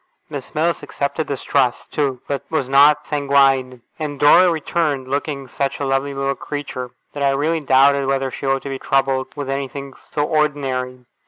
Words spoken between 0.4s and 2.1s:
Mills accepted this trust,